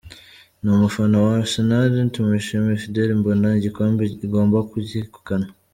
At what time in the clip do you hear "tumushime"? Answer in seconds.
2.13-2.71